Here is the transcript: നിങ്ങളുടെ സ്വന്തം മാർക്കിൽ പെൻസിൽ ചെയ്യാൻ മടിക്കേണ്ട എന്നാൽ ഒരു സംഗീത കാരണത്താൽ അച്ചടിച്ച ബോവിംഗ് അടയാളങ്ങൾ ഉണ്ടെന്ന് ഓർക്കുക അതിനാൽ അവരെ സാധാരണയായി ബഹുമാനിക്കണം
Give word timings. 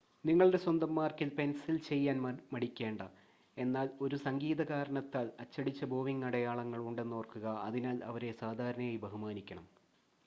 നിങ്ങളുടെ 0.25 0.57
സ്വന്തം 0.57 0.95
മാർക്കിൽ 0.95 1.29
പെൻസിൽ 1.29 1.77
ചെയ്യാൻ 1.79 2.17
മടിക്കേണ്ട 2.51 3.01
എന്നാൽ 3.57 3.87
ഒരു 4.01 4.17
സംഗീത 4.17 4.61
കാരണത്താൽ 4.63 5.29
അച്ചടിച്ച 5.39 5.83
ബോവിംഗ് 5.85 6.25
അടയാളങ്ങൾ 6.25 6.81
ഉണ്ടെന്ന് 6.87 7.15
ഓർക്കുക 7.15 7.47
അതിനാൽ 7.63 7.99
അവരെ 8.03 8.31
സാധാരണയായി 8.41 8.97
ബഹുമാനിക്കണം 8.97 9.67